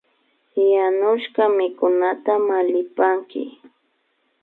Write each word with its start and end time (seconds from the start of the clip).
Yanushka 0.73 1.41
mikunata 1.57 2.33
mallipanki 2.47 3.43